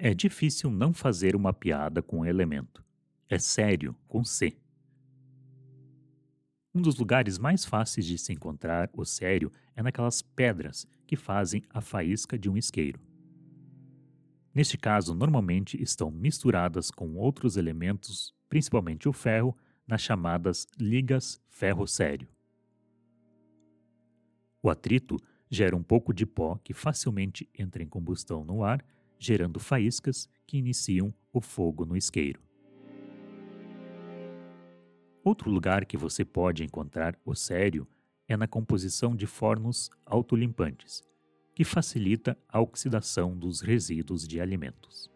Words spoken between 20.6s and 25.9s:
ligas ferro-sério. O atrito gera um